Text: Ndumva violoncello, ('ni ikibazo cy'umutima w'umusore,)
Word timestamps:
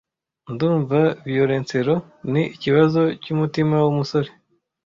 Ndumva 0.53 0.99
violoncello, 1.29 1.95
('ni 2.31 2.43
ikibazo 2.55 3.01
cy'umutima 3.21 3.75
w'umusore,) 3.83 4.29